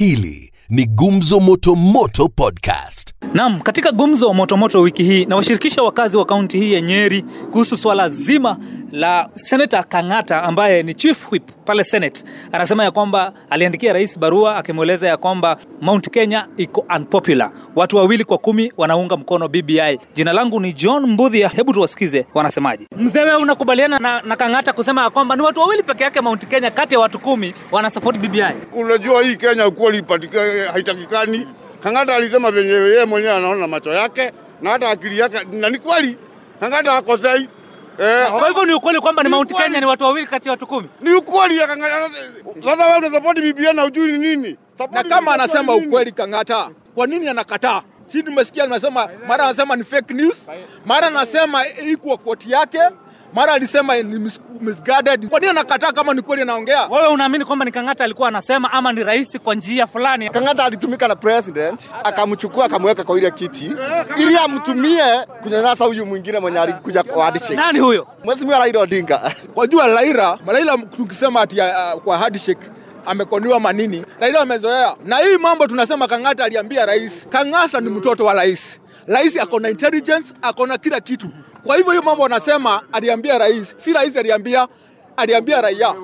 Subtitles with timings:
[0.00, 3.09] Hili ni Gumzo Moto Moto Podcast.
[3.34, 7.22] Naam, katika gumzo wa motomoto wiki hii na washirikisha wakazi wa kaunti hii ya Nyeri
[7.52, 8.56] kuhusu swala zima
[8.92, 12.24] la Senator Kang'ata ambaye ni chief whip pale Senate.
[12.52, 17.50] Anasema ya kwamba aliandikia rais barua akimweleza ya kwamba Mount Kenya iko unpopular.
[17.76, 19.98] Watu wawili kwa kumi wanaunga mkono BBI.
[20.14, 22.86] Jina langu ni John Mbudhia, hebu tuwasikize wanasemaje.
[22.96, 26.70] Mzee, unakubaliana na, na Kang'ata kusema ya kwamba ni watu wawili peke yake Mount Kenya
[26.70, 28.42] kati ya watu kumi wanasupport BBI?
[28.72, 30.02] Unajua hii Kenya ukweli
[30.72, 31.46] haitakikani.
[31.82, 36.18] Kang'ata alisema venye yeye mwenyewe anaona macho yake na hata akili yake, na ni kweli
[36.60, 37.48] Kang'ata akosei.
[37.98, 39.52] Eh, Kwa hivyo ni ukweli kwamba ni Mount.
[39.56, 40.88] Kenya ni watu wawili kati ya watu kumi?
[41.00, 42.10] ni ukweli ya Kang'ata.
[42.64, 44.56] Sasa wewe unasupport BBI na ujui ni nini?
[44.78, 47.82] Support na kama anasema ukweli Kang'ata, kwa nini anakataa?
[48.08, 50.46] Si tumesikia anasema, mara anasema ni fake news,
[50.86, 52.78] mara anasema iko koti yake,
[53.34, 55.28] mara alisema ni mis- misguided.
[55.28, 56.86] Kwa nini anakataa kama ni kweli anaongea?
[56.86, 60.30] Wewe unaamini kwamba ni Kang'ata alikuwa anasema ama ni rais kwa njia fulani?
[60.30, 63.72] Kang'ata alitumika na president akamchukua akamweka kwa ile kiti
[64.16, 65.02] ili amtumie
[65.42, 67.54] kunyanyasa huyu mwingine mwenye alikuja kwa handshake.
[67.54, 68.06] Nani huyo?
[68.24, 69.32] Mheshimiwa Raila Odinga.
[69.54, 72.66] Kwa jua Raila, Raila tukisema ati uh, kwa handshake
[73.06, 75.66] amekoniwa manini, Raila amezoea na hii mambo.
[75.66, 78.80] Tunasema Kang'ata aliambia rais, Kang'ata ni mtoto wa rais.
[79.06, 81.26] Rais ako na intelligence, ako na kila kitu.
[81.66, 84.68] Kwa hivyo hiyo mambo anasema aliambia rais, si rais aliambia,
[85.16, 85.94] aliambia raia.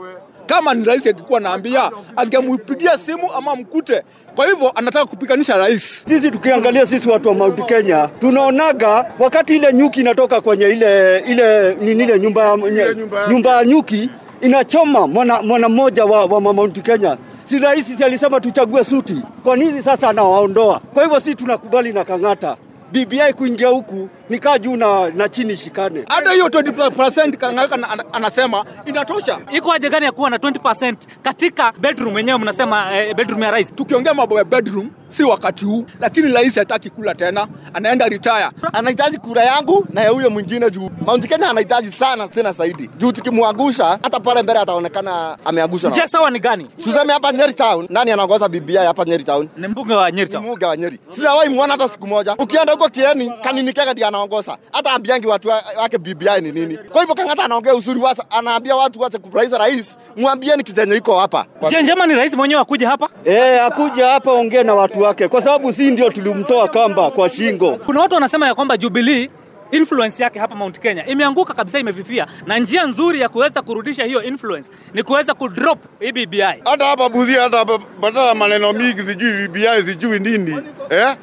[0.47, 4.03] Kama ni rais akikuwa naambia, angempigia simu ama mkute.
[4.35, 6.05] Kwa hivyo anataka kupiganisha rais.
[6.09, 11.75] Sisi tukiangalia sisi watu wa Mount Kenya tunaonaga wakati ile nyuki inatoka kwenye ile ile
[11.75, 16.83] nini ile nyumba nye- nyumba nyumba ya nyuki inachoma mwana mwana mmoja wa, wa Mount
[16.83, 17.17] Kenya.
[17.45, 20.79] Si rais si alisema tuchague suti, kwa nini sasa anawaondoa?
[20.95, 22.57] Kwa hivyo si tunakubali na Kang'ata,
[22.93, 26.05] BBI kuingia huku ni kaa juu na, na chini ishikane.
[26.09, 29.39] Hata hiyo 20% Kang'ata ana- ana- anasema inatosha.
[29.53, 33.75] Iko haja gani ya kuwa na 20% katika bedroom yenyewe mnasema eh, bedroom ya rais?
[33.75, 38.49] Tukiongea mambo ya bedroom, si wakati huu, lakini rais hataki kula tena, anaenda retire.
[38.73, 42.91] Anahitaji kura yangu na ya huyo mwingine juu Mount Kenya anahitaji sana tena zaidi.
[42.97, 45.89] Juu tukimwangusha hata pale mbele ataonekana ameangusha.
[45.89, 46.65] Njia sawa ni gani?
[46.85, 49.49] Tuseme hapa Nyeri Town, nani anaongoza BBI hapa Nyeri Town?
[49.57, 50.45] Ni mbunge wa Nyeri Town.
[50.45, 50.99] mbunge wa Nyeri.
[51.09, 52.35] Sijawahi muona hata siku moja.
[52.39, 54.57] Ukienda huko Kieni, Kanini Kega ndiye anaongoza.
[54.73, 55.49] Hata ambiangi watu
[55.79, 56.79] wake BBI ni nini.
[56.93, 61.45] Kwa hivyo Kang'ata anaongea uzuri wasa, anaambia watu wache kufurahisha rais, mwambieni kijenye iko hapa.
[61.63, 63.09] Njia njema ni rais mwenyewe akuje hapa.
[63.25, 67.73] Eh, akuje hapa ongee na watu wake, kwa sababu si ndio tulimtoa kamba kwa shingo.
[67.77, 69.29] Kuna watu wanasema ya kwamba Jubilee
[69.71, 74.23] influence yake hapa Mount Kenya imeanguka kabisa, imefifia, na njia nzuri ya kuweza kurudisha hiyo
[74.23, 76.43] influence ni kuweza kudrop hii BBI.
[76.65, 77.65] hata hapa Busia, hata
[78.01, 80.57] badala maneno mingi sijui BBI sijui nini
[80.91, 81.17] eh?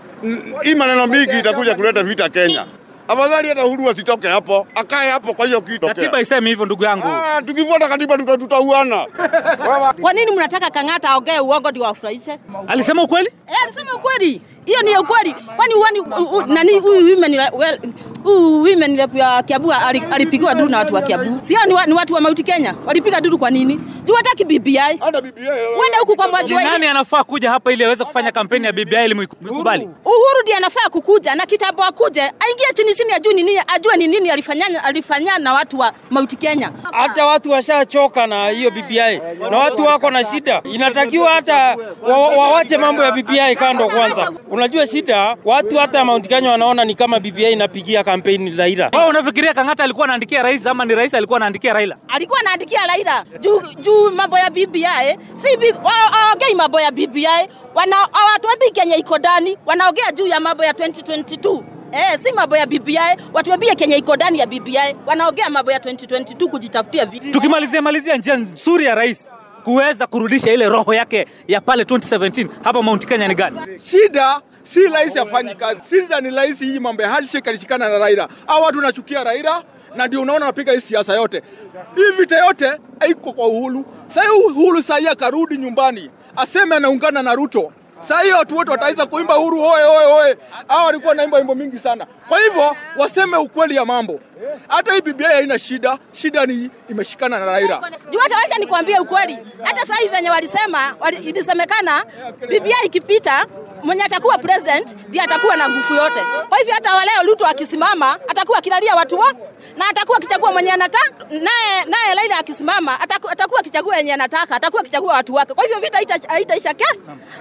[0.64, 2.66] Hii maneno mingi itakuja kuleta vita Kenya.
[3.08, 5.88] Afadhali hata Uhuru asitoke hapo, akae hapo kwa hiyo kitu.
[5.88, 7.08] Katiba isemi hivyo, ndugu yangu.
[7.08, 9.06] Ah, tukifuata katiba tutauana.
[10.02, 12.40] Kwa nini mnataka Kang'ata aongee uongo ndio wafurahishe?
[12.68, 13.30] Alisema ukweli?
[13.48, 14.42] Eh, alisema ukweli.
[14.66, 15.36] Hiyo ni ukweli.
[15.56, 17.80] Kwani uani u- u- nani huyu women well
[18.24, 19.74] huyu women rep ya Kiambu
[20.12, 21.40] alipigiwa duru na watu wa Kiambu.
[21.48, 22.74] Si hao ni, wa, ni watu wa Mauti Kenya.
[22.86, 23.80] Walipiga duru kwa nini?
[24.06, 24.78] Juu hataki BBI.
[24.78, 25.48] Hata BBI.
[25.50, 29.14] Wende huku kwa Mwangi nani anafaa kuja hapa ili aweze kufanya kampeni ya BBI ili
[29.16, 29.90] mkubali?
[30.06, 34.08] Uhuru ndiye anafaa kukuja na kitambo akuje aingie chini chini ajue ni nini ajue ni
[34.08, 36.72] nini alifanya alifanya na watu wa Mauti Kenya.
[36.92, 39.22] hata watu washachoka na hiyo BBI
[39.52, 40.62] na watu wako na shida.
[40.74, 41.78] Inatakiwa hata
[42.38, 44.32] wawache mambo ya BBI kando kwanza.
[44.54, 48.90] Unajua shida, watu hata Mount Kenya wanaona ni kama BBI inapigia kampeni Raila.
[48.94, 51.98] Wewe unafikiria Kang'ata alikuwa anaandikia rais ama ni rais alikuwa anaandikia Raila?
[52.08, 57.28] alikuwa anaandikia Raila juu juu mambo ya BBI si bi- waongei mambo ya BBI,
[57.76, 62.66] wana hawatuambii Kenya iko ndani, wanaongea juu ya mambo ya 2022 Eh, si mambo ya
[62.66, 63.00] BBI,
[63.34, 67.32] watuambie Kenya iko ndani ya BBI, wanaongea mambo ya 2022 kujitafutia vitu.
[67.32, 69.32] Tukimalizia malizia njia nzuri ya rais
[69.64, 73.60] kuweza kurudisha ile roho yake ya pale 2017 hapa Mount Kenya ni gani?
[73.92, 78.30] Shida si rais afanyi kazi, shida ni rais hii mambo ya handshake alishikana na Raila.
[78.48, 79.64] au watu wanachukia Raila
[79.96, 81.42] na ndio unaona wanapiga hii siasa yote.
[81.96, 83.86] Hii vita yote haiko kwa Uhuru.
[84.08, 87.74] Sasa Uhuru sasa akarudi nyumbani aseme anaungana na Ruto.
[88.04, 90.38] Sasa hiyo watu wote wataweza kuimba huru hoye hoye hoye.
[90.68, 92.06] Hao walikuwa naimba wimbo mingi sana.
[92.28, 94.20] Kwa hivyo waseme ukweli ya mambo.
[94.68, 97.82] Hata hii BBI haina shida, shida ni imeshikana na Raila.
[98.12, 102.06] Juu hata wacha nikwambie ukweli, hata sasa hivi venye walisema wali, ilisemekana
[102.48, 103.46] BBI ikipita
[103.84, 106.20] mwenye atakuwa president ndiye atakuwa na nguvu yote.
[106.50, 109.34] Kwa hivyo hata waleo Ruto akisimama atakuwa akilalia watu wa
[109.78, 114.82] na atakuwa akichagua mwenye anataka, naye naye Raila akisimama ataku, atakuwa akichagua yenye anataka, atakuwa
[114.82, 115.54] akichagua watu wake.
[115.54, 115.98] Kwa hivyo vita
[116.28, 116.86] haitaisha ke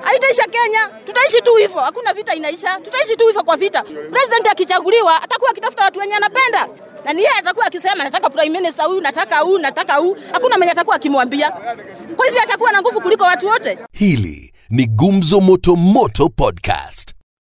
[0.02, 3.82] haitaisha Kenya, tutaishi tu hivyo, hakuna vita inaisha, tutaishi tu hivyo kwa vita.
[3.82, 6.68] President akichaguliwa atakuwa akitafuta watu wenye anapenda
[7.04, 10.16] na ni yeye atakuwa akisema nataka prime minister huyu, nataka huyu, nataka huyu.
[10.32, 11.50] Hakuna mwenye atakuwa akimwambia.
[12.16, 13.78] Kwa hivyo atakuwa na nguvu kuliko watu wote.
[13.92, 17.11] Hili ni Gumzo Moto Moto Podcast.